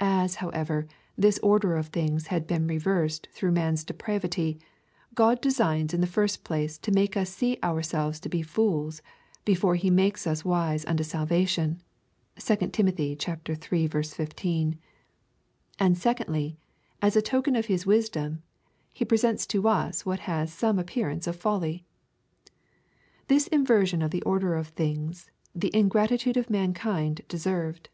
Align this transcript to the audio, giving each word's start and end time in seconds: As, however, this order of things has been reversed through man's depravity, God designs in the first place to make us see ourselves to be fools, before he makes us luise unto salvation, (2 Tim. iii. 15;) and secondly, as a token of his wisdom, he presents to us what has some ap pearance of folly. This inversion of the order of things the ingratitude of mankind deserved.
As, 0.00 0.34
however, 0.42 0.88
this 1.16 1.38
order 1.44 1.76
of 1.76 1.86
things 1.90 2.26
has 2.26 2.42
been 2.42 2.66
reversed 2.66 3.28
through 3.30 3.52
man's 3.52 3.84
depravity, 3.84 4.58
God 5.14 5.40
designs 5.40 5.94
in 5.94 6.00
the 6.00 6.08
first 6.08 6.42
place 6.42 6.76
to 6.78 6.90
make 6.90 7.16
us 7.16 7.30
see 7.30 7.56
ourselves 7.62 8.18
to 8.18 8.28
be 8.28 8.42
fools, 8.42 9.00
before 9.44 9.76
he 9.76 9.88
makes 9.88 10.26
us 10.26 10.42
luise 10.42 10.84
unto 10.88 11.04
salvation, 11.04 11.80
(2 12.34 12.56
Tim. 12.56 12.88
iii. 12.98 13.14
15;) 13.14 14.78
and 15.78 15.96
secondly, 15.96 16.58
as 17.00 17.14
a 17.14 17.22
token 17.22 17.54
of 17.54 17.66
his 17.66 17.86
wisdom, 17.86 18.42
he 18.92 19.04
presents 19.04 19.46
to 19.46 19.68
us 19.68 20.04
what 20.04 20.18
has 20.26 20.52
some 20.52 20.80
ap 20.80 20.86
pearance 20.86 21.28
of 21.28 21.36
folly. 21.36 21.84
This 23.28 23.46
inversion 23.46 24.02
of 24.02 24.10
the 24.10 24.22
order 24.22 24.56
of 24.56 24.66
things 24.66 25.30
the 25.54 25.70
ingratitude 25.72 26.36
of 26.36 26.50
mankind 26.50 27.20
deserved. 27.28 27.88